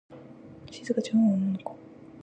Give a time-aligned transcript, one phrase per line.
[0.71, 1.77] しずかちゃんは女の子。